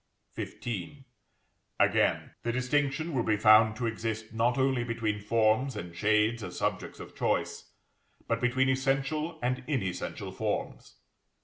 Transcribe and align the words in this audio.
XV. 0.35 1.03
Again, 1.79 2.31
the 2.41 2.51
distinction 2.51 3.13
will 3.13 3.21
be 3.21 3.37
found 3.37 3.75
to 3.75 3.85
exist, 3.85 4.33
not 4.33 4.57
only 4.57 4.83
between 4.83 5.19
forms 5.19 5.75
and 5.75 5.95
shades 5.95 6.41
as 6.41 6.57
subjects 6.57 6.99
of 6.99 7.15
choice, 7.15 7.69
but 8.27 8.41
between 8.41 8.67
essential 8.67 9.37
and 9.43 9.63
inessential 9.67 10.31
forms. 10.31 10.95